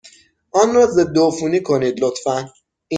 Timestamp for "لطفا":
1.99-2.53